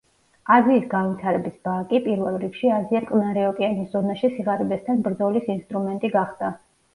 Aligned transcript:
აზიის 0.53 0.85
განვითარების 0.93 1.59
ბანკი, 1.67 1.99
პირველ 2.07 2.37
რიგში, 2.43 2.71
აზია-წყნარი 2.77 3.43
ოკეანის 3.51 3.93
ზონაში 3.93 4.33
სიღარიბესთან 4.39 5.05
ბრძოლის 5.09 5.47
ინსტრუმენტი 5.59 6.13
გახდა. 6.19 6.53